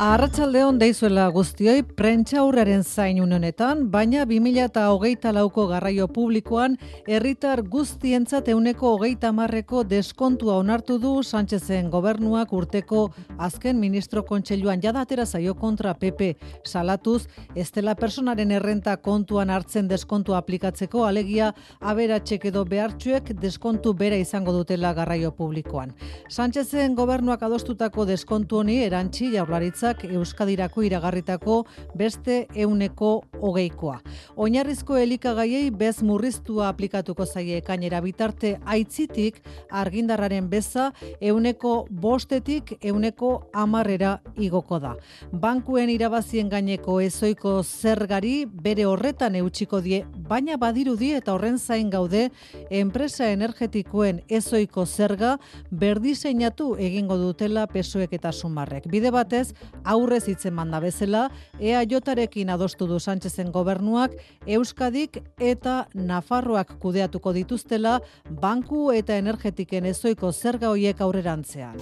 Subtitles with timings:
[0.00, 9.28] Arratsaldeon deizuela guztioi prentxaurraren zain honetan, baina 2008 lauko garraio publikoan herritar guztientzat euneko hogeita
[9.36, 13.02] marreko deskontua onartu du Sánchezen gobernuak urteko
[13.36, 16.30] azken ministro kontseiluan jadatera zaio kontra PP
[16.64, 24.56] salatuz, estela personaren errenta kontuan hartzen deskontua aplikatzeko alegia aberatxek edo behartxuek deskontu bera izango
[24.56, 25.92] dutela garraio publikoan.
[26.30, 31.64] Sánchezen gobernuak adostutako deskontu honi erantzi jaurlaritza Euskadirako iragarritako
[31.98, 33.98] beste euneko hogeikoa.
[34.36, 39.40] Oinarrizko elikagaiei bez murriztua aplikatuko zaie kainera bitarte aitzitik
[39.70, 40.90] argindarraren beza
[41.20, 44.94] euneko bostetik euneko amarrera igoko da.
[45.32, 52.28] Bankuen irabazien gaineko ezoiko zergari bere horretan eutxiko die, baina badirudi eta horren zain gaude
[52.70, 55.36] enpresa energetikoen ezoiko zerga
[55.70, 58.86] berdiseinatu egingo dutela pesoek eta sumarrek.
[58.90, 59.52] Bide batez,
[59.84, 61.28] aurrez hitzen manda bezala,
[61.60, 68.00] ea jotarekin adostu du Sánchezen gobernuak, Euskadik eta Nafarroak kudeatuko dituztela,
[68.30, 71.78] banku eta energetiken ezoiko zerga hoiek aurrerantzean.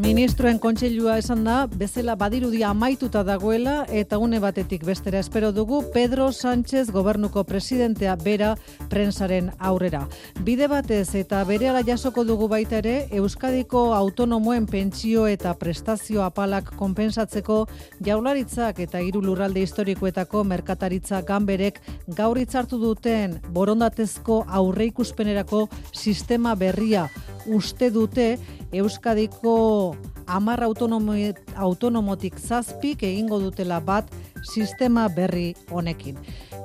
[0.00, 6.30] Ministroen kontseilua esan da, bezala badirudi amaituta dagoela eta une batetik bestera espero dugu Pedro
[6.32, 8.54] Sánchez gobernuko presidentea bera
[8.88, 10.06] prensaren aurrera.
[10.46, 17.66] Bide batez eta bere jasoko dugu baita ere, Euskadiko autonomoen pentsio eta prestazio apalak konpensatzeko
[18.00, 27.10] jaularitzak eta hiru lurralde historikoetako merkataritza ganberek gaur hitzartu duten borondatezko aurreikuspenerako sistema berria
[27.46, 28.38] uste dute
[28.72, 29.96] Euskadiko
[30.30, 34.10] amar autonomotik zazpik egingo dutela bat
[34.42, 36.18] sistema berri honekin.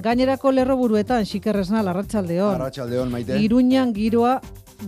[0.06, 2.60] Gainerako lerroburuetan, xikerresna, larratxaldeon.
[2.60, 3.40] Larratxaldeon, maite.
[3.42, 4.40] Iruñan giroa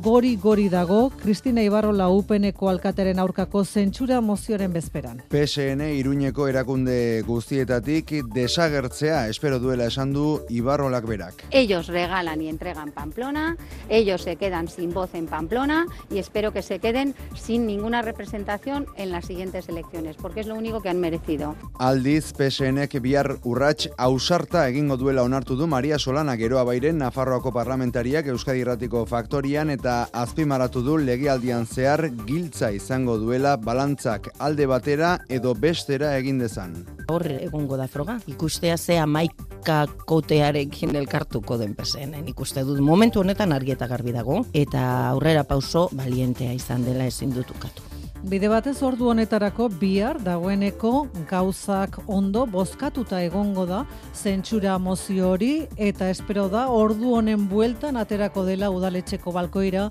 [0.03, 5.21] gori-gori dago, Kristina Ibarrola upeneko alkateren aurkako zentsura mozioaren bezperan.
[5.29, 11.43] PSN Iruñeko erakunde guztietatik desagertzea espero duela esan du Ibarrolak berak.
[11.51, 13.57] Ellos regalan y entregan Pamplona,
[13.89, 18.85] ellos se quedan sin voz en Pamplona y espero que se queden sin ninguna representación
[18.97, 21.55] en las siguientes elecciones, porque es lo único que han merecido.
[21.79, 28.27] Aldiz, PSNek bihar urrats ausarta egingo duela onartu du Maria Solana geroa bairen Nafarroako parlamentariak
[28.27, 35.53] Euskadi Irratiko Faktorian eta azpimaratu du legealdian zehar giltza izango duela balantzak alde batera edo
[35.53, 36.73] bestera egin dezan.
[37.07, 42.27] Hor egongo da froga, ikustea ze amaika kotearekin elkartuko den pesenen.
[42.27, 47.35] Ikuste dut momentu honetan argi eta garbi dago eta aurrera pauso balientea izan dela ezin
[47.35, 47.96] dutukatu.
[48.25, 50.91] Bide batez ordu honetarako bihar dagoeneko
[51.29, 53.83] gauzak ondo bozkatuta egongo da
[54.15, 59.85] zentsura mozio hori eta espero da ordu honen bueltan aterako dela udaletxeko balkoira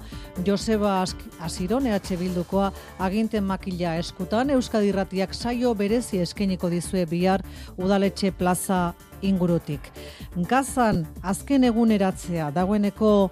[0.45, 1.05] Joseba
[1.41, 7.47] Asiron EH Bildukoa aginten makila eskutan Euskadi Ratiak saio berezi eskeniko dizue bihar
[7.79, 9.93] udaletxe plaza ingurutik.
[10.51, 13.31] Gazan azken eguneratzea dagoeneko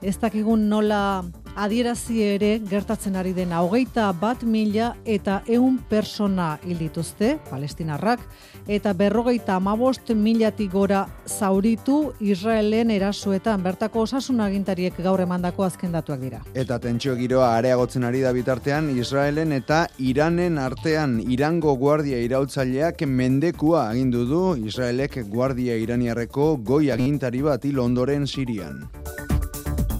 [0.00, 1.24] ez dakigun nola
[1.56, 8.20] adierazi ere gertatzen ari dena hogeita bat mila eta eun persona hil dituzte, palestinarrak,
[8.66, 16.20] eta berrogeita amabost milatik gora zauritu Israelen erasoetan bertako osasun agintariek gaur emandako azken datuak
[16.20, 16.42] dira.
[16.54, 23.88] Eta tentsio giroa areagotzen ari da bitartean Israelen eta Iranen artean Irango guardia iraultzaileak mendekua
[23.90, 28.84] agindu du Israelek guardia iraniarreko goi agintari bat hil ondoren Sirian.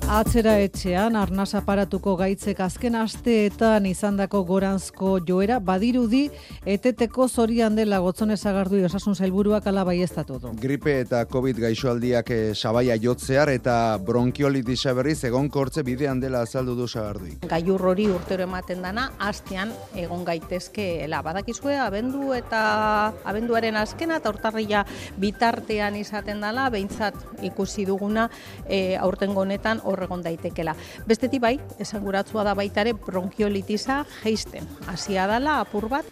[0.04, 6.26] Atzera etxean, arnaz aparatuko gaitzek azken asteetan izandako goranzko joera, badirudi,
[6.68, 10.50] eteteko zorian dela gotzone zagardu osasun zailburuak ala baiestatu du.
[10.60, 16.76] Gripe eta COVID gaixoaldiak e, sabaia jotzear eta bronkiolitisa berriz egon kortze bidean dela azaldu
[16.76, 17.32] du zagardu.
[17.48, 24.84] Gaiur hori urtero ematen dana, hastean egon gaitezke badakizue, abendu eta abenduaren azkena eta urtarria
[25.16, 28.28] bitartean izaten dela, behintzat ikusi duguna
[28.68, 30.76] e, aurten honetan horregon daitekela.
[31.08, 34.68] Bestetik bai, esanguratzua da baitare bronkiolitisa geisten.
[34.90, 36.10] Hasia dala apur bat,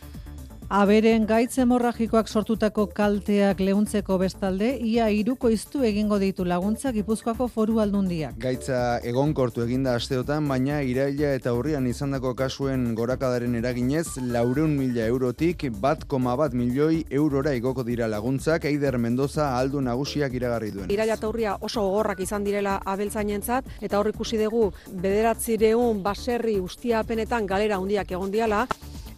[0.72, 7.76] Aberen gaitz hemorragikoak sortutako kalteak lehuntzeko bestalde, ia iruko iztu egingo ditu laguntza Gipuzkoako foru
[7.82, 8.38] aldundiak.
[8.40, 8.78] Gaitza
[9.10, 16.06] egonkortu eginda asteotan, baina iraila eta urrian izandako kasuen gorakadaren eraginez, laureun mila eurotik bat
[16.08, 20.88] koma bat milioi eurora igoko dira laguntzak, Eider Mendoza aldu nagusiak iragarri duen.
[20.96, 24.70] Iraila eta urria oso gogorrak izan direla abeltzainentzat eta hor ikusi dugu
[25.04, 28.64] bederatzireun baserri ustiapenetan galera handiak egon diala,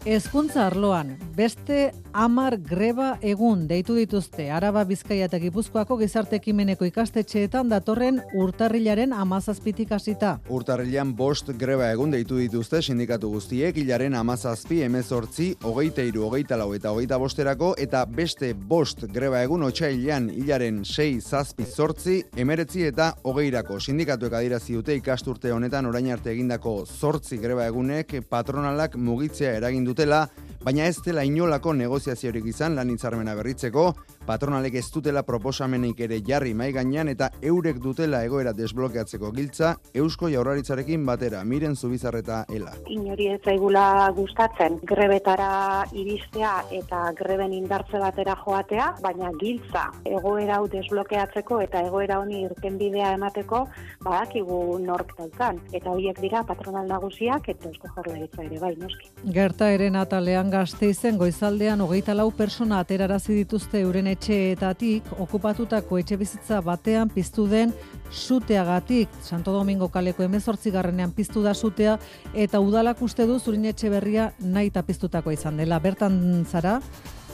[0.05, 7.71] Hezkuntza arloan, beste amar greba egun deitu dituzte Araba Bizkaia eta Gipuzkoako gizarte ekimeneko ikastetxeetan
[7.71, 10.35] datorren urtarrilaren amazazpitik hasita.
[10.53, 16.69] Urtarrilan bost greba egun deitu dituzte sindikatu guztiek, hilaren amazazpi, emezortzi, hogeita iru, hogeita lau
[16.77, 23.09] eta hogeita bosterako, eta beste bost greba egun otxailan hilaren sei, zazpi, zortzi, emeretzi eta
[23.25, 23.81] hogeirako.
[23.81, 30.29] Sindikatuek adirazi dute ikasturte honetan orain arte egindako zortzi greba egunek patronalak mugitzea eragin dutela,
[30.65, 33.83] baina ez dela inolako negoziaziorik izan lan hitzarmena berritzeko,
[34.25, 40.29] patronalek ez dutela proposamenik ere jarri mai gainean eta eurek dutela egoera desblokeatzeko giltza Eusko
[40.33, 42.73] Jaurlaritzarekin batera, miren zubizarreta ela.
[42.89, 49.85] Inori ez zaigula gustatzen grebetara iristea eta greben indartze batera joatea, baina giltza
[50.17, 53.67] egoera hau desblokeatzeko eta egoera honi irtenbidea emateko
[54.01, 55.61] badakigu nork daukan.
[55.77, 59.13] Eta horiek dira patronal nagusiak eta Eusko Jaurlaritza ere bai, noski.
[59.37, 66.61] Gerta eren atalean gazteizen goizaldean hogeita lau persona aterarazi dituzte euren etxeetatik okupatutako etxe bizitza
[66.63, 67.73] batean piztu den
[68.11, 69.11] suteagatik.
[69.21, 71.99] Santo Domingo kaleko emezortzi garrenean piztu da sutea
[72.33, 75.79] eta udalak uste du zurin etxe berria nahi tapiztutako izan dela.
[75.83, 76.79] Bertan zara,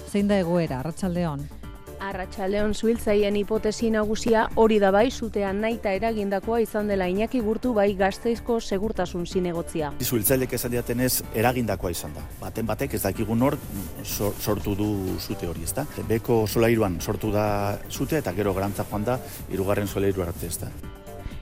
[0.09, 1.60] zein da egoera, arratsaldeon.
[2.01, 7.91] Arratxaldeon zuhiltzaien hipotesi nagusia hori da bai zutean naita eragindakoa izan dela Iñaki Gurtu bai
[7.95, 9.91] gazteizko segurtasun zinegotzia.
[10.01, 12.25] Zuhiltzailek esan diatenez eragindakoa izan da.
[12.41, 13.41] Baten batek ez dakigun
[14.03, 15.85] so- sortu du zute hori, ezta?
[16.07, 19.19] Beko solairuan sortu da zute eta gero garantza joan da
[19.51, 20.67] hirugarren solairu arte, ezta?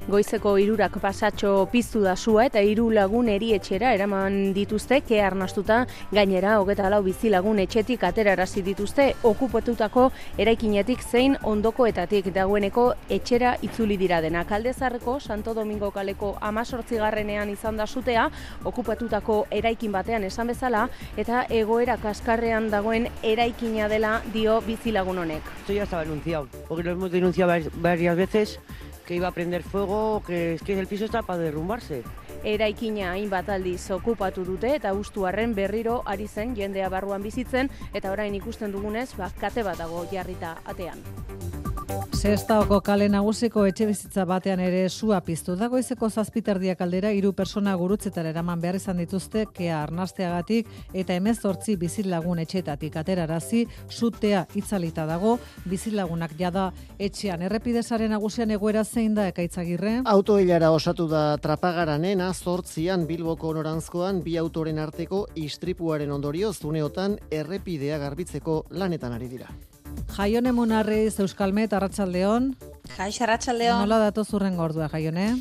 [0.09, 6.56] Goizeko hirurak pasatxo piztu da sua eta hiru lagun erietxera eraman dituzte ke arnastuta gainera
[6.57, 10.07] hogeta lau bizi lagun etxetik aterarazi dituzte okupatutako
[10.41, 14.51] eraikinetik zein ondokoetatik dagoeneko etxera itzuli dira denak.
[14.51, 18.31] Aldezarreko Santo Domingo kaleko amazortzigarrenean izan da sutea
[18.65, 25.44] okupatutako eraikin batean esan bezala eta egoera kaskarrean dagoen eraikina dela dio bizilagun honek.
[25.61, 28.59] Esto ya estaba anunciado, porque lo hemos denunciado vari- varias veces
[29.09, 32.03] que iba a prender fuego, que es que el piso está para derrumbarse.
[32.44, 38.38] Eraikina hainbat aldiz okupatu dute eta ustuarren berriro ari zen jendea barruan bizitzen eta orain
[38.38, 41.01] ikusten dugunez ba, kate bat dago jarrita atean.
[42.19, 45.54] Sestaoko kale nagusiko etxe bizitza batean ere sua piztu.
[45.56, 51.77] Da goizeko zazpiterdiak aldera hiru persona gurutzetara eraman behar izan dituzte kea arnasteagatik eta emezortzi
[51.80, 56.68] bizilagun etxetatik aterarazi sutea itzalita dago bizilagunak jada
[57.00, 57.48] etxean.
[57.48, 60.01] Errepidesaren nagusian egoera zein da ekaitzagirre?
[60.04, 68.66] Autoilara osatu da trapagaranena zortzian Bilboko norantzkoan bi autoren arteko istripuaren ondorioz uneotan errepidea garbitzeko
[68.75, 69.54] lanetan ari dira.
[70.16, 72.54] Jaione Munarriz Euskalmet Arratsaldeon
[72.98, 73.80] Jaix, arratsaldeon.
[73.84, 75.31] Nola datoz urren gordua Jaione?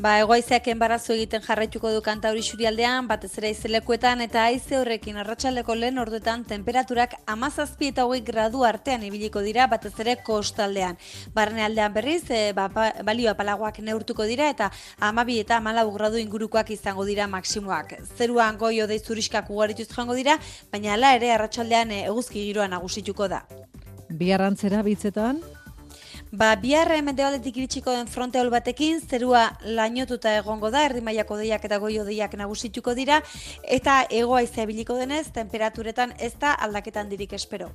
[0.00, 5.74] Ba, egoaizeak enbarazu egiten jarraituko du kantauri xurialdean, batez ere izelekuetan eta haize horrekin arratsaldeko
[5.76, 10.96] lehen orduetan temperaturak amazazpi eta hogei gradu artean ibiliko dira, batez ere kostaldean.
[11.36, 14.70] Barne aldean berriz, e, ba, ba, balio apalagoak neurtuko dira eta
[15.10, 17.98] amabi eta amalau gradu ingurukoak izango dira maksimoak.
[18.16, 20.38] Zeruan goi odei zuriskak ugarituz joango dira,
[20.72, 23.44] baina hala ere arratsaldean e, eguzki giroa nagusituko da.
[24.10, 25.40] Biarrantzera bitzetan
[26.30, 31.64] Ba, bihar mendebaldetik iritsiko den fronte hol batekin, zerua lainotuta egongo da, erdi mailako deiak
[31.66, 33.18] eta goi odeiak nagusituko dira,
[33.66, 37.72] eta egoa izabiliko denez, temperaturetan ez da aldaketan dirik espero.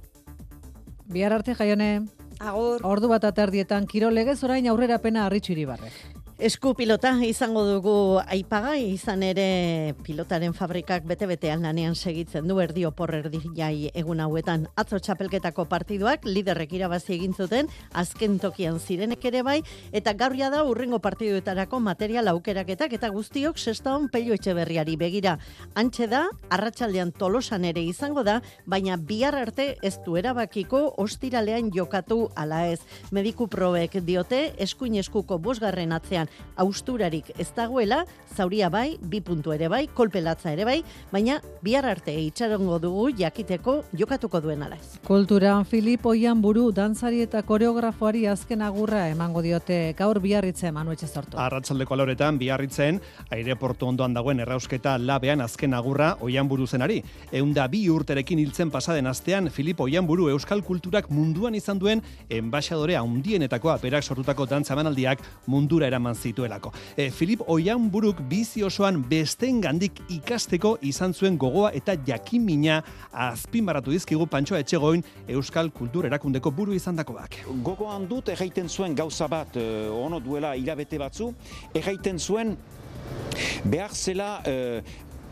[1.12, 2.06] Bihar arte Jaione
[2.40, 2.80] Agur.
[2.84, 6.15] Ordu bat aterdietan kiro legez orain aurrerapena harritxu iribarrek.
[6.36, 13.14] Esku pilota izango dugu aipagai, izan ere pilotaren fabrikak bete-betean lanean segitzen du erdi opor
[13.16, 14.66] erdi jai egun hauetan.
[14.76, 19.62] Atzo txapelketako partiduak liderrek irabazi egin zuten, azken tokian zirenek ere bai,
[19.96, 25.38] eta gaurria da urrengo partiduetarako material aukeraketak eta guztiok sestaon pelio etxe berriari begira.
[25.74, 32.28] Antxe da, arratsaldean tolosan ere izango da, baina bihar arte ez du erabakiko ostiralean jokatu
[32.36, 32.82] ala ez.
[33.16, 36.25] Mediku probek diote eskuin eskuko bosgarren atzean
[36.56, 38.04] austurarik ez dagoela,
[38.36, 43.84] zauria bai, bi puntu ere bai, kolpelatza ere bai, baina bihar arte itxarongo dugu jakiteko
[43.94, 45.00] jokatuko duen ala ez.
[45.06, 51.38] Kulturan Filip Oian buru dantzari eta koreografoari azken agurra emango diote gaur biarritze Manu Etxezortu.
[51.42, 53.00] Arratsaldeko aloretan biarritzen
[53.32, 57.02] aireportu ondoan dagoen errausketa labean azken agurra oian buru zenari.
[57.32, 62.98] Eunda bi urterekin hiltzen pasaden astean Filip Oian buru euskal kulturak munduan izan duen enbaixadore
[63.00, 66.72] handienetakoa berak sortutako dantzamanaldiak mundura eraman zituelako.
[66.98, 72.82] E, Filip Oian buruk bizi osoan besten gandik ikasteko izan zuen gogoa eta jakimina
[73.12, 77.42] azpimarratu dizkigu Pantxoa Etxegoin euskal kultur erakundeko buru izandakoak.
[77.64, 81.32] Gogoan dut erraiten zuen gauza bat eh, ono duela hilabete batzu,
[81.74, 82.56] erraiten zuen
[83.66, 84.82] behar zela eh,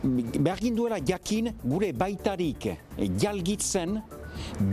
[0.03, 2.67] behar ginduela jakin gure baitarik
[3.19, 4.01] jalgitzen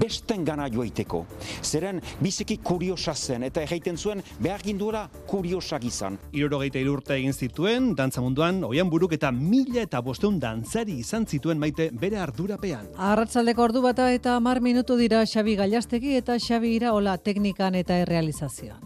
[0.00, 1.24] besten gana joaiteko.
[1.62, 6.18] Zeren biziki kuriosa zen eta egiten zuen behar ginduela kuriosak izan.
[6.32, 11.58] Irurogeita urte egin zituen, dantza munduan, oian buruk eta mila eta bosteun dantzari izan zituen
[11.58, 12.88] maite bere ardurapean.
[12.96, 18.80] Arratzaldeko ordu bata eta mar minutu dira Xabi Gallastegi eta Xabi Iraola teknikan eta errealizazioan.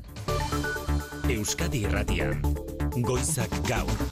[1.35, 2.40] Euskadi Irratian,
[3.00, 4.09] Goizak Gaur,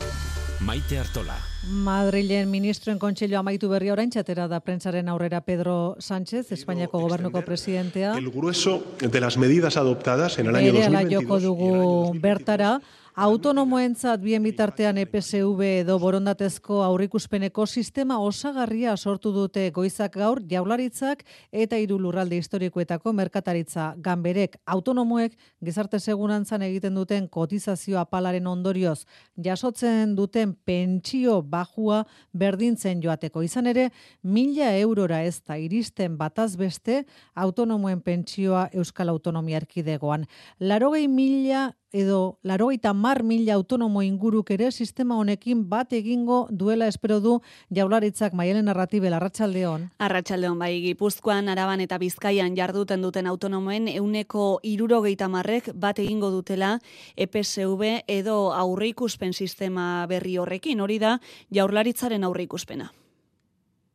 [0.60, 1.51] Maite Artola.
[1.72, 8.12] Madrilen ministroen kontxello amaitu berri orain txatera da prentsaren aurrera Pedro Sánchez, Espainiako gobernuko presidentea.
[8.18, 11.22] El grueso de las medidas adoptadas en el año Berehala 2022.
[11.24, 12.80] joko dugu bertara,
[13.14, 21.20] autonomoentzat bien bitartean EPSV edo borondatezko aurrikuspeneko sistema osagarria sortu dute goizak gaur jaularitzak
[21.52, 29.04] eta hiru lurralde historikoetako merkataritza ganberek autonomoek gizarte segurantzan egiten duten kotizazio apalaren ondorioz
[29.36, 33.90] jasotzen duten pentsio bajua berdintzen joateko izan ere
[34.22, 37.04] mila eurora ez da iristen bataz beste
[37.34, 40.24] autonomoen pentsioa Euskal Autonomia Erkidegoan.
[40.60, 47.20] Larogei mila edo larogeita mar mila autonomo inguruk ere sistema honekin bat egingo duela espero
[47.20, 49.90] du jaularitzak maialen narratibel arratsaldeon.
[49.98, 56.78] Arratsaldeon bai Gipuzkoan, Araban eta Bizkaian jarduten duten autonomoen euneko irurogeita marrek bat egingo dutela
[57.16, 61.18] EPSV edo aurreikuspen sistema berri horrekin, hori da
[61.52, 62.88] jaurlaritzaren aurreikuspena.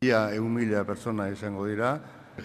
[0.06, 1.96] Ia egun mila pertsona izango dira,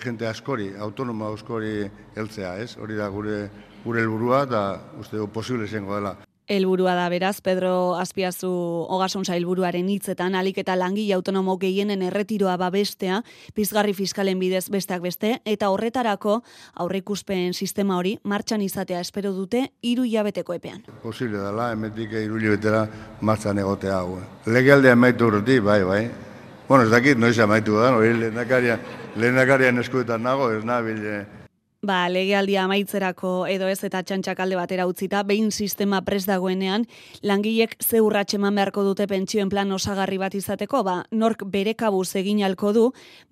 [0.00, 1.84] jente askori, autonomo askori
[2.16, 2.78] heltzea, ez?
[2.80, 3.50] Hori da gure
[3.84, 4.66] gure helburua eta
[5.00, 6.16] uste du posible izango dela.
[6.52, 8.50] Helburua da beraz Pedro Azpiazu
[8.90, 13.20] Ogasun Sailburuaren hitzetan alik eta langile autonomo gehienen erretiroa babestea,
[13.54, 16.40] pizgarri fiskalen bidez besteak beste eta horretarako
[16.84, 20.82] aurreikuspen sistema hori martxan izatea espero dute hiru hilabeteko epean.
[21.02, 22.88] Posible dela, emetik hiru hilabetera
[23.20, 24.18] martxan egotea hau.
[24.46, 26.02] Legealdea amaitu urruti, bai, bai.
[26.68, 28.82] Bueno, ez dakit noiz amaitu da, hori lehendakarian,
[29.16, 31.41] lehendakarian eskuetan nago, ez nabil, eh,
[31.82, 36.84] Ba, legealdia amaitzerako edo ez eta txantxak alde batera utzita, behin sistema pres dagoenean,
[37.26, 42.14] langilek ze urratxe eman beharko dute pentsioen plan osagarri bat izateko, ba, nork bere kabuz
[42.20, 42.84] egin alko du,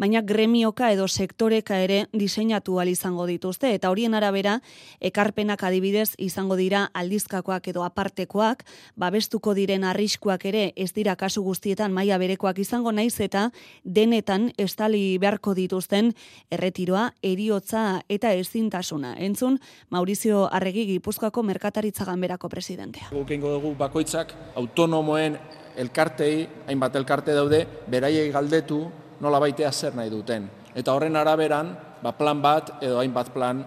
[0.02, 4.61] baina gremioka edo sektoreka ere diseinatu izango dituzte, eta horien arabera,
[4.99, 8.66] ekarpenak adibidez izango dira aldizkakoak edo apartekoak,
[8.97, 13.52] babestuko diren arriskuak ere ez dira kasu guztietan maila berekoak izango naiz eta
[13.85, 16.14] denetan estali beharko dituzten
[16.50, 19.15] erretiroa, eriotza eta ezintasuna.
[19.19, 19.59] Entzun,
[19.91, 23.11] Maurizio Arregi Gipuzkoako Merkataritza Ganberako presidentea.
[23.13, 25.39] Guk egingo dugu bakoitzak autonomoen
[25.77, 28.85] elkartei, hainbat elkarte daude, beraiei galdetu
[29.21, 30.49] nola baitea zer nahi duten.
[30.75, 33.65] Eta horren araberan, ba plan bat edo hainbat plan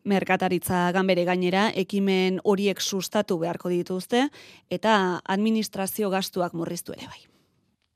[0.00, 4.28] Merkataritza ganbere gainera, ekimen horiek sustatu beharko dituzte
[4.72, 4.94] eta
[5.28, 7.29] administrazio gastuak murriztu ere bai.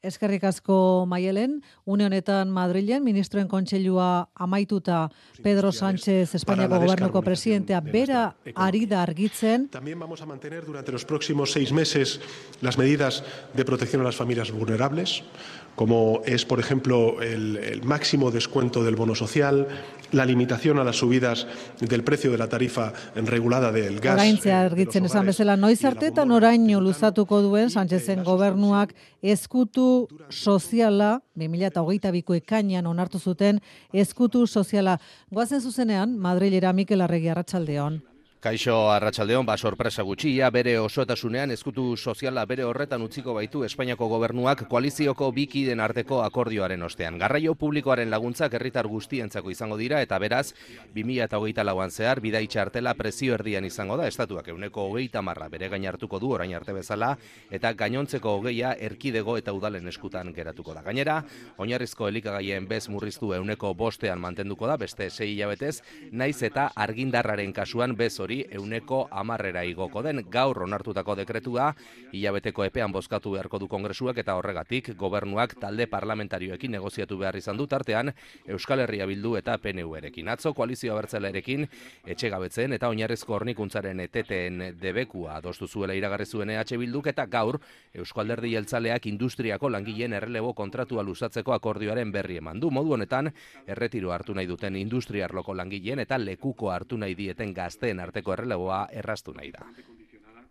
[0.04, 5.08] Eskerrik asko Maielen, une honetan Madrilen ministroen kontseilua amaituta
[5.42, 9.68] Pedro Sánchez Espainiako gobernuko presidentea bera ari da argitzen.
[9.70, 12.20] También vamos a mantener durante los próximos seis meses
[12.60, 15.24] las medidas de protección a las familias vulnerables,
[15.74, 19.68] como es, por ejemplo, el, el máximo descuento del bono social,
[20.12, 21.46] la limitación a las subidas
[21.80, 24.14] del precio de la tarifa regulada del gas.
[24.14, 32.38] Oraintzea argitzen esan bezala noiz arte eta noraino luzatuko duen Sánchezen gobernuak ezkutu soziala 2022ko
[32.38, 33.60] ekainean onartu zuten
[33.92, 35.00] ezkutu soziala.
[35.30, 38.13] Goazen zuzenean Madrilera Mikel Arregi Arratsaldeon.
[38.44, 44.66] Kaixo Arratsaldeon ba sorpresa gutxia bere osoetasunean ezkutu soziala bere horretan utziko baitu Espainiako gobernuak
[44.68, 47.16] koalizioko bikiden arteko akordioaren ostean.
[47.16, 50.52] Garraio publikoaren laguntzak herritar guztientzako izango dira eta beraz
[50.92, 56.20] 2024an zehar bidaitza artela prezio erdian izango da estatuak euneko hogeita marra bere gain hartuko
[56.20, 57.14] du orain arte bezala
[57.50, 60.82] eta gainontzeko hogeia erkidego eta udalen eskutan geratuko da.
[60.82, 61.16] Gainera,
[61.56, 65.80] oinarrizko elikagaien bez murriztu euneko bostean mantenduko da beste sei hilabetez,
[66.12, 71.68] naiz eta argindarraren kasuan bez hori euneko amarrera igoko den gaur onartutako dekretua
[72.12, 77.66] hilabeteko epean bozkatu beharko du kongresuak eta horregatik gobernuak talde parlamentarioekin negoziatu behar izan du
[77.66, 78.12] tartean
[78.48, 80.28] Euskal Herria Bildu eta PNU-erekin.
[80.28, 81.68] Atzo koalizio abertzalearekin
[82.06, 87.60] etxegabetzen eta oinarrizko hornikuntzaren eteteen debekua adostu zuela iragarri zuen EH Bilduk eta gaur
[87.94, 92.70] Euskal Alderdi Jeltzaleak industriako langileen errelebo kontratua luzatzeko akordioaren berri eman du.
[92.72, 93.28] Modu honetan
[93.68, 99.34] erretiro hartu nahi duten industriarloko langileen eta lekuko hartu nahi dieten gazteen arteko erreleboa erraztu
[99.34, 99.66] nahi da.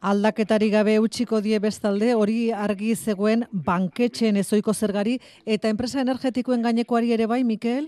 [0.04, 7.14] Aldaketari gabe utziko die bestalde hori argi zegoen banketxeen ezoiko zergari eta enpresa energetikoen gainekoari
[7.16, 7.88] ere bai, Mikel?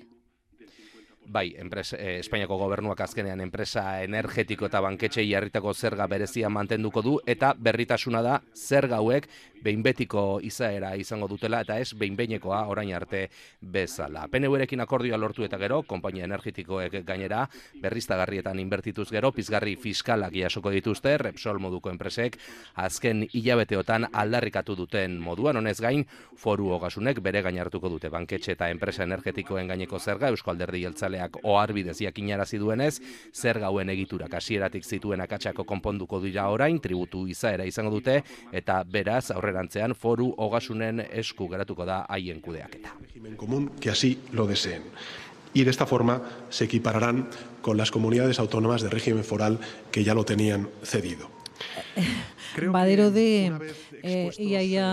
[1.28, 7.20] Bai, enpres, eh, Espainiako gobernuak azkenean enpresa energetiko eta banketxe jarritako zerga berezia mantenduko du,
[7.26, 9.28] eta berritasuna da zerga hauek
[9.66, 13.30] behin betiko izaera izango dutela, eta ez behin behinekoa orain arte
[13.60, 14.28] bezala.
[14.30, 17.48] PNV-erekin akordioa lortu eta gero, konpainia energetikoek gainera,
[17.82, 22.38] berriztagarrietan inbertituz gero, pizgarri fiskalak jasoko dituzte, Repsol moduko enpresek,
[22.76, 26.06] azken hilabeteotan aldarrikatu duten moduan, honez gain,
[26.38, 32.00] foru hogasunek bere gainartuko dute banketxe eta enpresa energetikoen gaineko zerga, Eusko Alderdi Jeltzaleak oharbidez
[32.02, 33.00] jakinarazi duenez,
[33.34, 39.32] zer gauen egiturak hasieratik zituen akatxako konponduko dira orain, tributu izaera izango dute, eta beraz
[39.32, 42.96] aurrerantzean foru hogasunen esku geratuko da haien kudeaketa.
[43.38, 44.84] común que así lo deseen.
[45.54, 47.30] Y de esta forma se equipararán
[47.62, 49.60] con las comunidades autónomas de régimen foral
[49.92, 51.30] que ya lo tenían cedido.
[52.72, 53.52] Badero de
[54.06, 54.88] eh, iaia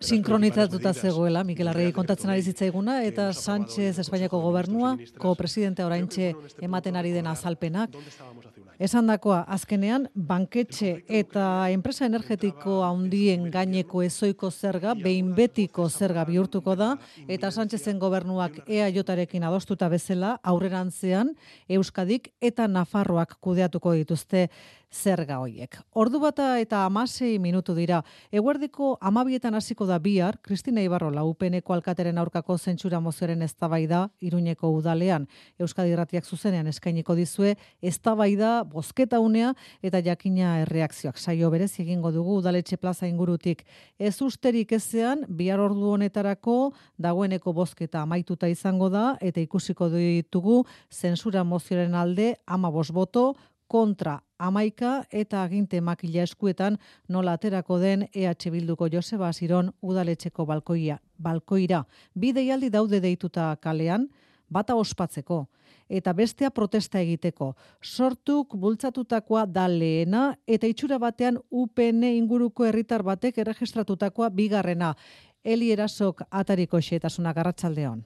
[0.00, 7.12] sinkronizatuta zegoela, Mikel Arregi kontatzen ari zitzaiguna, eta Sánchez Espainiako gobernua, ko-presidente oraintxe ematen ari
[7.12, 7.94] den azalpenak.
[8.82, 16.74] Esan dakoa, azkenean, banketxe eta enpresa energetiko handien gaineko ezoiko zerga, behin betiko zerga bihurtuko
[16.74, 16.96] da,
[17.28, 21.34] eta Sánchezen gobernuak EAJarekin adostuta bezala, aurrerantzean,
[21.68, 24.48] Euskadik eta Nafarroak kudeatuko dituzte
[24.92, 25.78] zerga hoiek.
[25.96, 28.02] Ordu bata eta amasei minutu dira.
[28.32, 35.26] Eguerdiko amabietan hasiko da bihar, Kristina Ibarrola UPNeko alkateren aurkako zentsura mozioaren eztabaida Iruñeko udalean.
[35.58, 41.18] Euskadi Irratiak zuzenean eskainiko dizue eztabaida bozketa unea eta jakina erreakzioak.
[41.18, 43.64] Saio berez egingo dugu udaletxe plaza ingurutik.
[43.98, 51.44] Ez usterik ezean, bihar ordu honetarako dagoeneko bozketa amaituta izango da eta ikusiko ditugu zentsura
[51.44, 53.34] mozioaren alde ama boto,
[53.72, 60.98] kontra amaika eta aginte makila eskuetan nola aterako den EH Bilduko Joseba Asiron udaletxeko balkoia,
[61.18, 61.84] balkoira.
[62.14, 64.08] Bi deialdi daude deituta kalean,
[64.50, 65.46] bata ospatzeko
[65.92, 67.52] eta bestea protesta egiteko.
[67.82, 74.94] Sortuk bultzatutakoa da lehena eta itxura batean UPN inguruko herritar batek erregistratutakoa bigarrena.
[75.44, 78.04] Eli erasok atariko xetasunak arratsaldeon.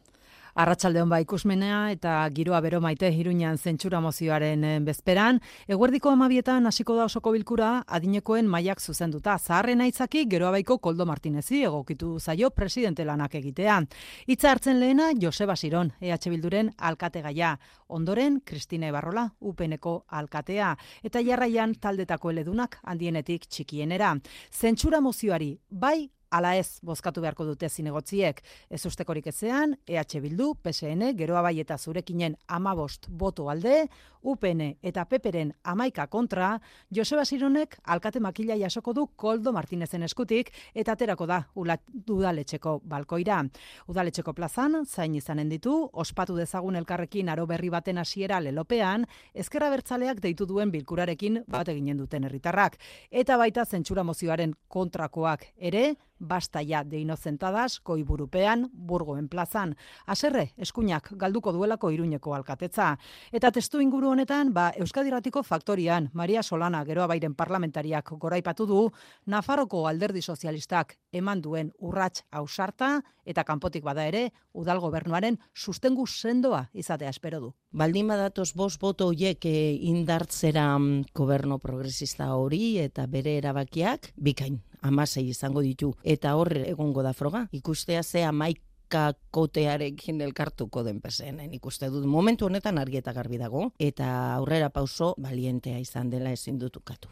[0.56, 5.36] Arratsaldeon ba ikusmena eta giroa bero maite Iruñan zentsura mozioaren eh, bezperan,
[5.68, 9.34] eguerdiko amabietan hasiko da osoko bilkura adinekoen mailak zuzenduta.
[9.36, 13.82] Zaharren aitzaki geroa baiko Koldo Martinezi egokitu zaio presidente lanak egitea.
[14.26, 17.58] Hitza hartzen lehena Joseba Siron, EH Bilduren alkate gaia.
[17.88, 20.72] Ondoren, Kristina Ibarrola, UPNeko alkatea.
[21.04, 24.16] Eta jarraian taldetako eledunak handienetik txikienera.
[24.50, 28.42] Zentsura mozioari, bai ala ez bozkatu beharko dute zinegotziek.
[28.70, 33.86] Ez ustekorik ezean, EH Bildu, PSN, geroa bai eta zurekinen amabost boto alde,
[34.26, 36.56] UPN eta Peperen amaika kontra,
[36.90, 43.38] Joseba Sironek alkate makila jasoko du Koldo Martinezen eskutik eta aterako da udaletxeko balkoira.
[43.86, 50.20] Udaletxeko plazan, zain izanen ditu, ospatu dezagun elkarrekin aro berri baten hasiera lelopean, ezkerra bertzaleak
[50.24, 52.80] deitu duen bilkurarekin bat eginen duten herritarrak.
[53.10, 59.76] Eta baita zentsura mozioaren kontrakoak ere, basta ya de inocentadas koiburupean burgoen plazan.
[60.06, 62.96] Aserre, eskuinak galduko duelako iruñeko alkatetza.
[63.32, 68.80] Eta testu inguru honetan, ba, Euskadiratiko faktorian, Maria Solana geroa bairen parlamentariak goraipatu du,
[69.26, 76.68] Nafarroko alderdi sozialistak eman duen urrats ausarta eta kanpotik bada ere, udal gobernuaren sustengu sendoa
[76.72, 77.52] izatea espero du.
[77.76, 79.56] Baldin badatoz bos boto hoiek e,
[79.90, 85.94] indartzera mm, goberno progresista hori eta bere erabakiak, bikain, amasei izango ditu.
[86.02, 88.62] Eta horre egongo da froga, ikustea ze amaik
[89.30, 95.14] kotearekin elkartuko den pesenen ikuste dut momentu honetan argi eta garbi dago eta aurrera pauso
[95.18, 97.08] balientea izan dela ezin dut ukatu.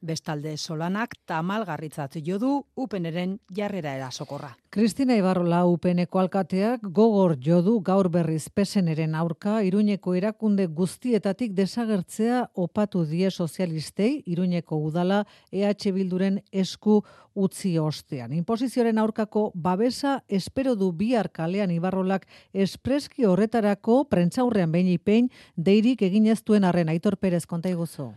[0.00, 4.52] Bestalde solanak tamal garritzat jo du upeneren jarrera erasokorra.
[4.70, 13.04] Kristina Ibarrola upeneko alkateak gogor jodu gaur berriz peseneren aurka Iruñeko erakunde guztietatik desagertzea opatu
[13.04, 17.02] die sozialistei Iruñeko udala EH Bilduren esku
[17.34, 18.32] utzi ostean.
[18.32, 26.44] Inposizioaren aurkako babesa espero du bihar kalean Ibarrolak espreski horretarako prentzaurrean behin ipein deirik eginez
[26.44, 28.12] duen arren Aitor Perez konta iguzo.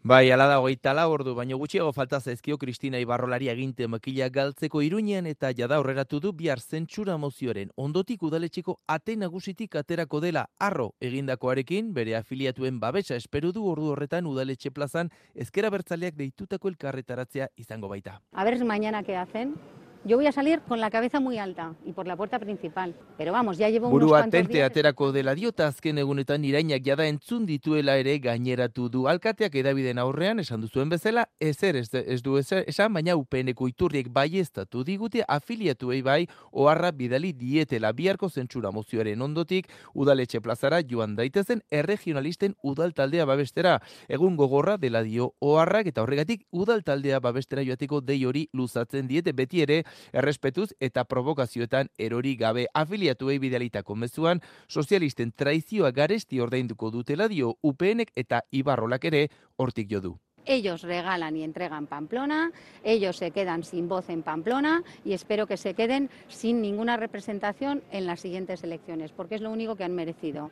[0.00, 4.80] Bai, ala da hogeita la ordu, baino gutxiago falta zaizkio Kristina Ibarrolari aginte makila galtzeko
[4.80, 10.92] iruñean eta jada aurreratu du bihar zentsura mozioaren ondotik udaletxeko ate nagusitik aterako dela arro
[11.00, 17.88] egindakoarekin bere afiliatuen babesa esperu du ordu horretan udaletxe plazan ezkera bertzaleak deitutako elkarretaratzea izango
[17.88, 18.20] baita.
[18.32, 19.56] A ver mañana qué hacen.
[20.04, 22.94] Yo voy a salir con la cabeza muy alta y por la puerta principal.
[23.16, 24.70] Pero vamos, ya llevo unos Burua cuantos tente días...
[24.70, 29.06] aterako dela diota azken egunetan irainak jada entzun dituela ere gaineratu du.
[29.08, 34.08] Alkateak edabiden aurrean esan duzuen bezala ezer ez, ez du ezer, esan baina UPNeko iturriek
[34.12, 37.92] baiestatu digute afiliatuei bai oharra bidali dietela.
[37.92, 43.80] Biharko zentsura mozioaren ondotik udaletxe plazara joan daitezen erregionalisten udal taldea babestera.
[44.08, 49.32] Egun gogorra dela dio oharrak eta horregatik udal taldea babestera joateko dei hori luzatzen diete.
[49.32, 49.82] Beti ere
[50.12, 58.12] errespetuz eta provokazioetan erori gabe afiliatuei bidalitako mezuan sozialisten traizioa garesti ordainduko dutela dio UPNek
[58.16, 60.18] eta Ibarrolak ere hortik jo du.
[60.48, 65.58] Ellos regalan y entregan Pamplona, ellos se quedan sin voz en Pamplona y espero que
[65.58, 69.94] se queden sin ninguna representación en las siguientes elecciones, porque es lo único que han
[69.94, 70.50] merecido.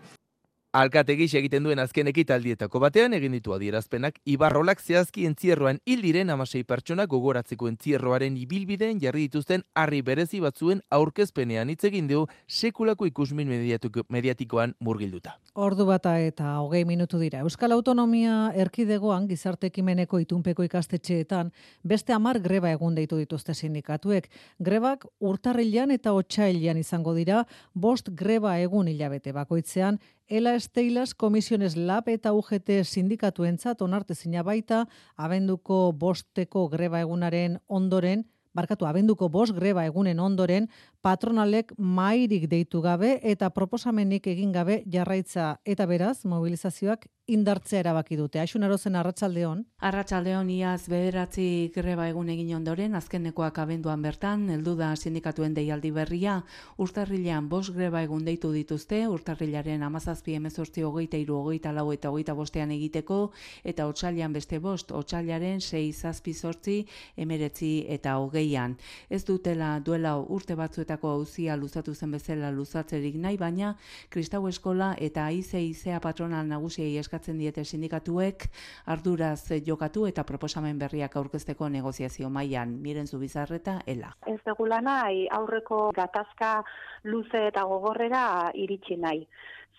[0.76, 6.60] Alkategis egiten duen azken ekitaldietako batean egin ditu adierazpenak Ibarrolak zehazki entzierroan hil diren amasei
[6.68, 13.48] pertsona gogoratzeko entzierroaren ibilbideen jarri dituzten harri berezi batzuen aurkezpenean hitz egin du sekulako ikusmin
[13.48, 15.38] mediatiko- mediatikoan murgilduta.
[15.54, 17.40] Ordu bata eta hogei minutu dira.
[17.40, 24.28] Euskal Autonomia erkidegoan gizarte ekimeneko itunpeko ikastetxeetan beste hamar greba egun deitu dituzte sindikatuek.
[24.60, 32.08] Grebak urtarrilean eta otsailean izango dira bost greba egun hilabete bakoitzean Ela Esteilas Komisiones Lab
[32.10, 34.80] eta UGT sindikatuentzat onartezina baita
[35.14, 38.24] abenduko bosteko greba egunaren ondoren
[38.56, 40.70] Barkatu, abenduko bost greba egunen ondoren,
[41.06, 48.38] patronalek mairik deitu gabe eta proposamenik egin gabe jarraitza eta beraz, mobilizazioak indartzea erabaki dute.
[48.38, 49.64] Aixun erozen arratsaldeon.
[49.82, 56.36] Arratsaldeon iaz bederatzi greba egun egin ondoren, azkenekoak abenduan bertan, heldu da sindikatuen deialdi berria,
[56.78, 62.34] urtarrilean bost greba egun deitu dituzte, urtarrilaren amazazpi emezortzi hogeita iru hogeita lau eta hogeita
[62.38, 63.32] bostean egiteko,
[63.64, 66.78] eta otsailean beste bost, otsailaren sei zazpi sortzi,
[67.16, 68.78] emeretzi eta hogeian.
[69.10, 73.74] Ez dutela duela urte batzuetako auzia luzatu zen bezala luzatzerik nahi, baina
[74.08, 78.48] Kristau Eskola eta Aize Izea patronal nagusiei eskatzen diete sindikatuek
[78.86, 84.14] arduraz jokatu eta proposamen berriak aurkezteko negoziazio mailan miren zubizarreta ela.
[84.26, 86.62] Ez degula nahi aurreko gatazka
[87.04, 89.26] luze eta gogorrera iritsi nahi.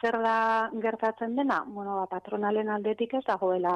[0.01, 1.63] Zer da gertatzen dena?
[1.65, 3.73] Bueno, ba, patronalen aldetik ez dagoela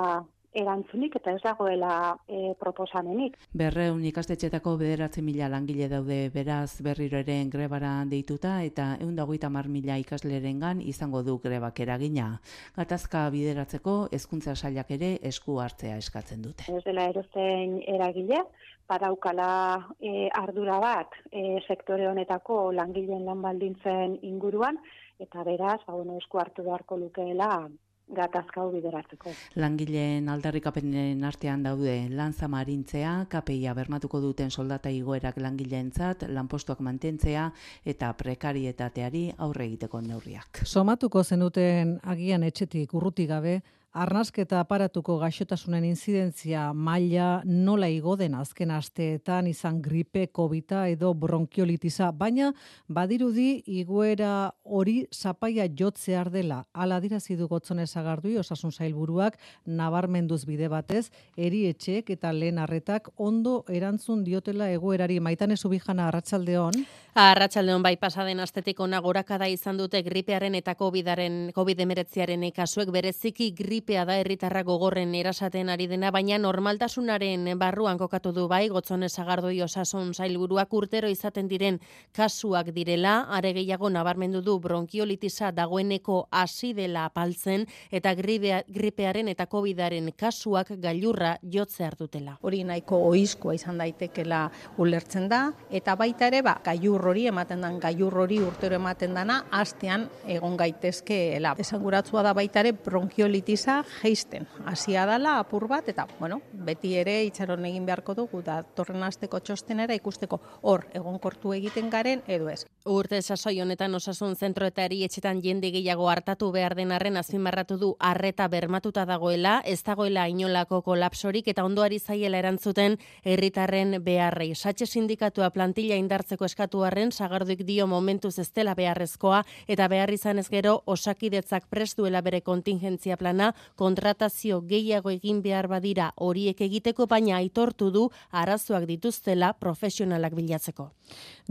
[0.54, 3.38] erantzunik eta ez dagoela e, proposamenik.
[3.58, 9.70] Berreun ikastetxetako bederatzi mila langile daude beraz berriro ere grebara deituta eta egun dagoita mar
[9.72, 12.34] mila ikaslerengan izango du grebak eragina.
[12.76, 16.68] Gatazka bideratzeko hezkuntza sailak ere esku hartzea eskatzen dute.
[16.68, 18.44] Ez dela erozein eragile,
[18.92, 19.52] badaukala
[20.00, 24.80] e, ardura bat e, sektore honetako langileen lan baldintzen inguruan,
[25.22, 27.70] eta beraz, ba, bueno, esku hartu beharko lukeela
[28.16, 29.34] gatazka hau bideratzeko.
[29.62, 37.50] Langileen aldarrikapenen artean daude lan zamarintzea, KPIa bermatuko duten soldata igoerak langileentzat, lanpostuak mantentzea
[37.86, 40.64] eta prekarietateari aurre egiteko neurriak.
[40.66, 48.70] Somatuko zenuten agian etxetik urruti gabe, Arnasketa aparatuko gaixotasunen inzidentzia maila nola igo den azken
[48.72, 52.54] asteetan izan gripe, kobita edo bronkiolitiza, baina
[52.88, 56.62] badirudi iguera hori zapaia jotzear dela.
[56.72, 63.12] Ala dirazi du gotzone sagardui osasun sailburuak nabarmenduz bide batez, eri etxeek eta lehen arretak
[63.18, 66.80] ondo erantzun diotela egoerari maitan ezubijana arratsaldeon.
[67.12, 73.52] Arratsaldeon bai pasaden astetik ona gorakada izan dute gripearen eta COVIDaren COVID-19aren kasuek bereziki
[73.82, 79.62] gripea da herritarra gogorren erasaten ari dena, baina normaltasunaren barruan kokatu du bai gotzone sagardoi
[79.66, 81.80] osasun sailburuak urtero izaten diren
[82.14, 89.48] kasuak direla, are gehiago nabarmendu du bronkiolitisa dagoeneko hasi dela apaltzen eta gripea, gripearen eta
[89.48, 92.38] COVIDaren kasuak gailurra jotze hartutela.
[92.42, 94.44] hori nahiko oizkoa izan daitekela
[94.78, 95.42] ulertzen da
[95.72, 100.56] eta baita ere ba gailur hori ematen dan gailur hori urtero ematen dana astean egon
[100.58, 101.56] gaitezkeela.
[101.58, 103.71] Esanguratsua da baita ere bronkiolitisa
[104.02, 104.48] jeisten.
[104.66, 109.40] Hasia dala apur bat eta bueno, beti ere itxaron egin beharko dugu da torren asteko
[109.40, 112.64] txostenera ikusteko hor egonkortu egiten garen edo ez.
[112.86, 118.48] Urte sasoi honetan osasun zentro eta etxetan jende gehiago hartatu behar denarren azpimarratu du arreta
[118.48, 124.56] bermatuta dagoela, ez dagoela inolako kolapsorik eta ondoari zaiela erantzuten herritarren beharrei.
[124.56, 130.40] Satxe sindikatua plantilla indartzeko eskatu arren, sagarduik dio momentuz ez dela beharrezkoa eta behar izan
[130.40, 137.08] ez gero osakidetzak prest duela bere kontingentzia plana kontratazio gehiago egin behar badira horiek egiteko
[137.08, 140.92] baina aitortu du arazoak dituztela profesionalak bilatzeko.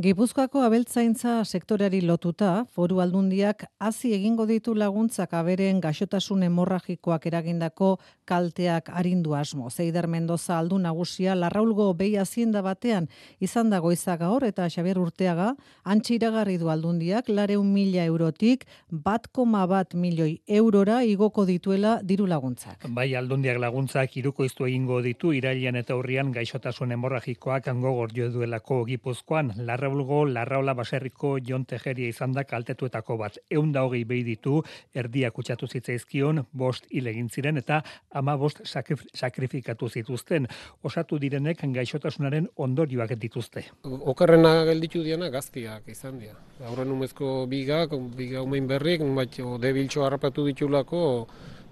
[0.01, 8.89] Gipuzkoako abeltzaintza sektoreari lotuta, foru aldundiak hasi egingo ditu laguntzak aberen gaixotasun hemorragikoak eragindako kalteak
[8.95, 9.69] arindu asmo.
[9.71, 13.09] Zeider Mendoza aldu nagusia larraulgo behi azienda batean
[13.41, 19.67] izan dago gaur eta Xabier Urteaga antxe iragarri du aldundiak lareun mila eurotik bat koma
[19.67, 22.87] bat milioi eurora igoko dituela diru laguntzak.
[22.97, 28.85] Bai aldundiak laguntzak iruko iztu egingo ditu irailean eta urrian gaixotasun hemorragikoak ango gordio duelako
[28.89, 33.39] gipuzkoan larraulgo larraula baserriko jon tejeria izan da kaltetuetako bat.
[33.51, 34.63] Eunda hogei behi ditu
[34.95, 40.49] erdia kutsatu zitzaizkion bost hilegin ziren eta ama bost sakrifikatu zituzten.
[40.83, 43.65] Osatu direnek gaixotasunaren ondorioak dituzte.
[43.85, 46.37] Okarrena gelditu diana gaztiak izan dira.
[46.69, 51.03] Aurren umezko bigak, biga umein berrik, bat debiltxo harrapatu ditulako,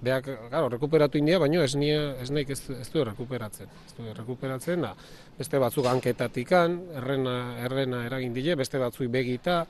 [0.01, 3.71] Beak, claro, rekuperatu india, baina ez nia, ez naik ez, ez du rekuperatzen.
[3.87, 4.93] Ez du rekuperatzen, da,
[5.39, 9.65] beste batzuk anketatikan, errena, errena eragin dile, beste batzuk begita,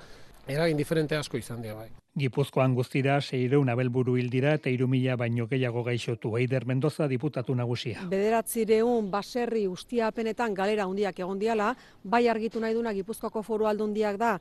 [0.48, 1.88] eragin diferente asko izan dira bai.
[2.18, 6.34] Gipuzkoan guztira, seireun abelburu hildira eta irumila baino gehiago gaixotu.
[6.36, 8.02] Eider Mendoza diputatu nagusia.
[8.10, 14.32] Bederatzireun baserri ustiapenetan galera handiak egon diala, bai argitu nahi duna Gipuzkoako foru aldundiak da,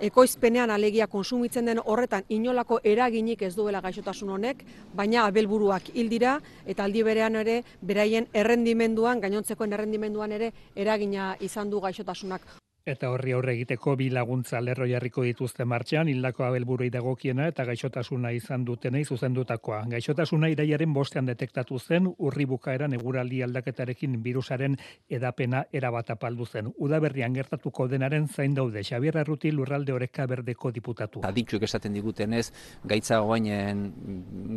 [0.00, 4.64] ekoizpenean alegia konsumitzen den horretan inolako eraginik ez duela gaixotasun honek,
[4.96, 11.70] baina abelburuak hil dira eta aldi berean ere beraien errendimenduan, gainontzekoen errendimenduan ere eragina izan
[11.70, 12.48] du gaixotasunak.
[12.90, 18.32] Eta horri aurre egiteko bi laguntza lerro jarriko dituzte martxan, hildako abelburui dagokiena eta gaixotasuna
[18.34, 19.84] izan dutenei zuzendutakoa.
[19.92, 24.74] Gaixotasuna iraiaren bostean detektatu zen, urri bukaeran eguraldi aldaketarekin virusaren
[25.08, 26.72] edapena erabat apaldu zen.
[26.78, 31.22] Udaberrian gertatuko denaren zain daude, Xabier Arruti lurralde oreka berdeko diputatu.
[31.30, 32.48] Aditxuek esaten digutenez,
[32.90, 33.86] gaitza guainen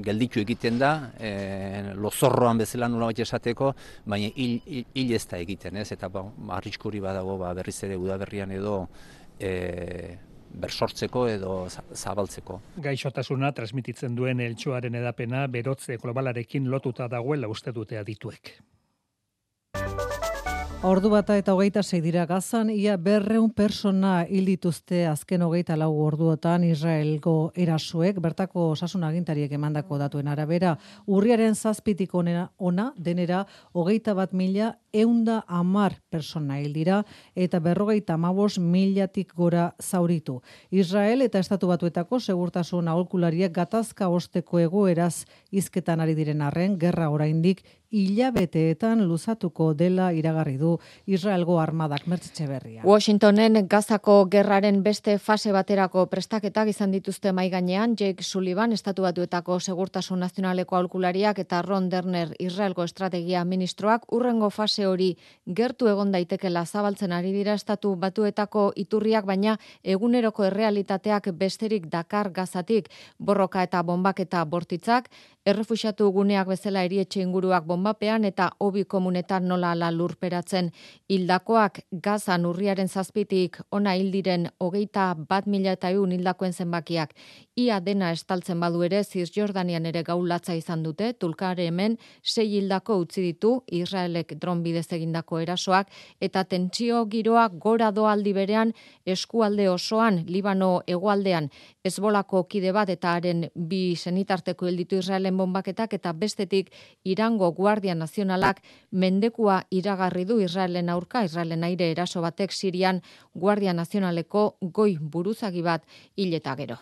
[0.03, 5.91] gelditu egiten da, e, lozorroan bezala bat esateko, baina hil, hil, ez da egiten, ez?
[5.91, 6.25] Eta ba,
[6.57, 8.87] arriskuri badago ba, berriz ere udaberri berrian edo
[9.39, 10.17] e,
[10.53, 12.59] bersortzeko edo zabaltzeko.
[12.85, 18.55] Gaixotasuna transmititzen duen eltsoaren edapena berotze globalarekin lotuta dagoela uste dute adituek.
[20.83, 25.93] Ordu bata eta hogeita zei dira gazan, ia berreun persona hil dituzte azken hogeita lau
[26.03, 30.73] orduotan Israelgo erasuek, bertako osasun agintariek emandako datuen arabera,
[31.07, 37.01] urriaren zazpitik onera, ona, denera, hogeita bat mila, eunda amar persona hil dira,
[37.35, 40.41] eta berrogeita amabos milatik gora zauritu.
[40.69, 47.65] Israel eta estatu batuetako segurtasun aholkulariak gatazka osteko egoeraz izketan ari diren arren, gerra oraindik
[47.93, 50.71] hilabeteetan luzatuko dela iragarri du
[51.05, 52.81] Israelgo armadak mertzitxe berria.
[52.89, 59.59] Washingtonen gazako gerraren beste fase baterako prestaketak izan dituzte mai gainean Jake Sullivan estatu batuetako
[59.59, 65.09] segurtasun nazionaleko aholkulariak eta Ron Derner Israelgo estrategia ministroak urrengo fase hori
[65.45, 72.89] gertu egon daitekela zabaltzen ari dira estatu batuetako iturriak baina eguneroko errealitateak besterik dakar gazatik
[73.19, 75.09] borroka eta bombaketa bortitzak
[75.45, 80.69] errefuxatu guneak bezala erietxe inguruak bombapean eta hobi komunetan nola ala lurperatzen.
[81.11, 87.11] Hildakoak gazan urriaren zazpitik ona hildiren hogeita bat mila eta egun hildakoen zenbakiak.
[87.59, 89.01] Ia dena estaltzen badu ere
[89.35, 91.13] Jordanian ere gaulatza izan dute.
[91.13, 95.87] Tulkare hemen sei hildako utzi ditu Israelek dron bidez egindako erasoak
[96.21, 98.73] eta tentsio giroa gora doaldi berean
[99.05, 101.49] eskualde osoan Libano hegoaldean
[101.83, 106.71] ezbolako kide bat eta haren bi senitarteko hilditu Israelen bombaketak eta bestetik
[107.03, 114.47] Irango Guardia Nazionalak mendekua iragarri du Israelen aurka Israelen aire eraso batek Sirian Guardia Nazionaleko
[114.61, 116.79] goi buruzagi bat hileta gero.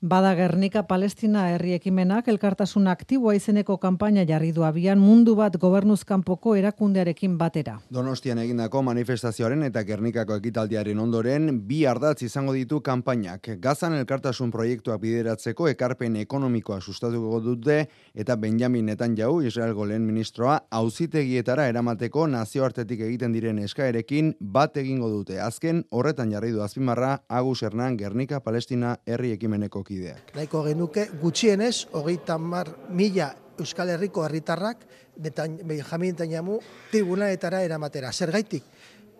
[0.00, 6.52] Bada Gernika Palestina herri ekimenak elkartasun aktiboa izeneko kanpaina jarri du abian mundu bat gobernuzkanpoko
[6.54, 7.80] erakundearekin batera.
[7.90, 13.48] Donostian egindako manifestazioaren eta Gernikako ekitaldiaren ondoren bi ardatz izango ditu kanpainak.
[13.58, 21.66] Gazan elkartasun proiektuak bideratzeko ekarpen ekonomikoa sustatuko dute eta Benjamin Netanyahu Israelgo lehen ministroa auzitegietara
[21.72, 25.40] eramateko nazioartetik egiten diren eskaerekin bat egingo dute.
[25.42, 30.34] Azken horretan jarri du azpimarra Agus Hernan Gernika Palestina herri ekimeneko kideak.
[30.36, 34.84] Naiko genuke gutxienez, hogeita mar mila Euskal Herriko herritarrak
[35.18, 36.60] Benjamin Netanyahu
[36.92, 38.12] tribunetara eramatera.
[38.12, 38.64] Zergaitik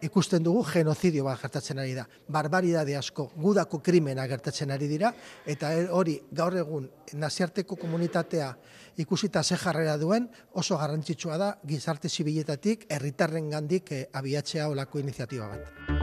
[0.06, 2.04] ikusten dugu genozidio bat gertatzen ari da.
[2.28, 5.12] Barbaridade asko, gudako krimena gertatzen ari dira,
[5.46, 8.52] eta hori gaur egun naziarteko komunitatea
[8.98, 15.48] ikusita ze jarrera duen, oso garrantzitsua da gizarte zibiletatik herritarren gandik eh, abiatzea olako iniziatiba
[15.48, 15.97] bat.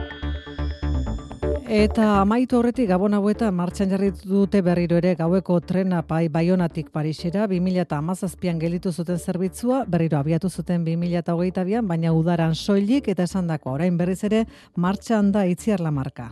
[1.66, 7.48] Eta amaitu horretik gabon hauetan martxan jarri dute berriro ere gaueko trena bai baionatik Parisera
[7.50, 14.22] 2017an gelitu zuten zerbitzua, berriro abiatu zuten 2022an, baina udaran soilik eta esandako orain berriz
[14.22, 14.44] ere
[14.76, 16.30] martxan da itziar la marka.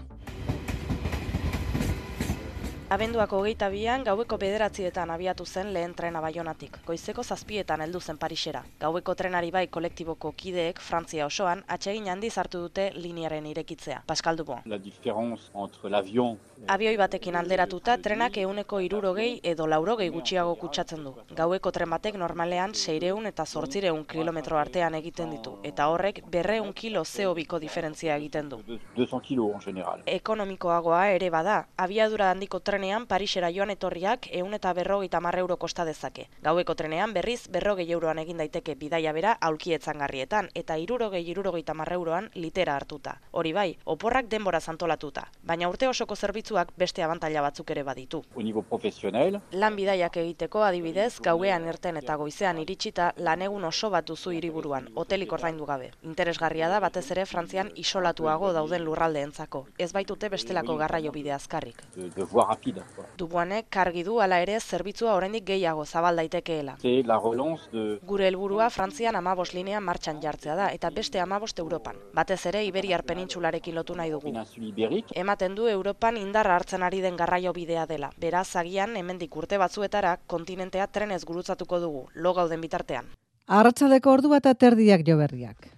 [2.94, 6.76] Abenduak hogeita bian, gaueko bederatzietan abiatu zen lehen trena baionatik.
[6.86, 8.60] Goizeko zazpietan heldu zen Parisera.
[8.84, 14.04] Gaueko trenari bai kolektiboko kideek, Frantzia osoan, atsegin handi zartu dute linearen irekitzea.
[14.06, 14.62] Pascal Dubon.
[14.70, 21.10] La différence entre l'avion Abioi batekin alderatuta, trenak euneko irurogei edo laurogei gutxiago kutsatzen du.
[21.36, 27.02] Gaueko tren batek normalean seireun eta zortzireun kilometro artean egiten ditu, eta horrek berreun kilo
[27.04, 28.62] zeo biko diferentzia egiten du.
[28.96, 30.00] 200 kilo en general.
[30.06, 35.86] Ekonomikoagoa ere bada, abiadura handiko trenean Parisera joan etorriak eun eta berrogei tamar euro kosta
[35.88, 36.26] dezake.
[36.44, 41.90] Gaueko trenean berriz berrogei euroan egin daiteke bidaia bera aulkietzan garrietan, eta irurogei irurogei tamar
[41.94, 43.14] euroan litera hartuta.
[43.30, 48.20] Hori bai, oporrak denbora zantolatuta, baina urte osoko zerbitzuak beste abantaila batzuk ere baditu.
[49.52, 55.32] Lan bidaiak egiteko adibidez, gauean irten eta goizean iritsita lanegun oso bat duzu hiriburuan, hotelik
[55.32, 55.90] ordaindu gabe.
[56.02, 59.66] Interesgarria da batez ere Frantzian isolatuago dauden lurraldeentzako.
[59.78, 61.80] Ez baitute bestelako garraio bide azkarrik.
[62.96, 63.06] Quoi.
[63.18, 66.76] Dubuanek kargi du hala ere zerbitzua oraindik gehiago zabal daitekeela.
[68.02, 71.96] Gure helburua Frantzian amabos linea martxan jartzea da, eta beste amabost Europan.
[72.14, 74.32] Batez ere Iberiar penintsularekin lotu nahi dugu.
[75.14, 78.10] Ematen du Europan indarra hartzen ari den garraio bidea dela.
[78.18, 83.12] Beraz, agian, hemendik urte batzuetara, kontinentea trenez gurutzatuko dugu, lo gauden bitartean.
[83.46, 85.68] Arratsaldeko ordu bat aterdiak jo berriak.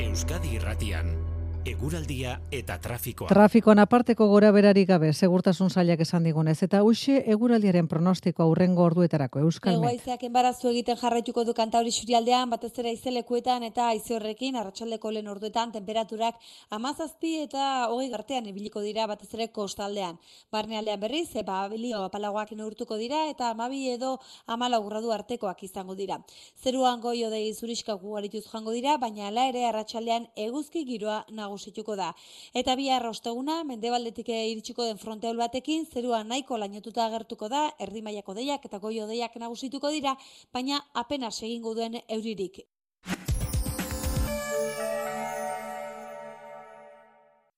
[0.00, 1.29] Euskadi Irratian
[1.70, 3.28] eguraldia eta trafikoa.
[3.30, 9.44] Trafikoan aparteko gora berarik gabe, segurtasun zailak esan digunez, eta uxe eguraldiaren pronostiko aurrengo orduetarako
[9.46, 9.92] Euskal Met.
[9.94, 15.30] Egoaizeak enbarazu egiten jarraituko du kantauri surialdean, batez ere izelekuetan eta aize horrekin, arratsaldeko lehen
[15.30, 20.18] orduetan, temperaturak amazazpi eta hogei artean ibiliko dira batez ere kostaldean.
[20.52, 26.20] Barnealdean berriz, eba abilio apalagoak neurtuko dira eta amabi edo amala gradu artekoak izango dira.
[26.62, 31.24] Zeruan goio dei zuriskak ugarituz jango dira, baina hala ere arratsaldean eguzki giroa
[31.60, 32.12] nagusituko da.
[32.54, 38.34] Eta bi osteguna mendebaldetik iritsiko den fronteol batekin, zerua nahiko lainotuta agertuko da, erdi mailako
[38.34, 40.16] deiak eta goio deiak nagusituko dira,
[40.52, 42.64] baina apenas egingo duen euririk.